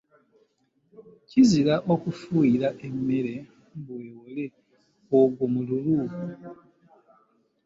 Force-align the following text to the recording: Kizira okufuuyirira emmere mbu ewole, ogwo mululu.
Kizira 1.29 1.75
okufuuyirira 1.93 2.69
emmere 2.87 3.35
mbu 3.77 3.93
ewole, 4.07 4.45
ogwo 5.19 5.43
mululu. 5.53 5.95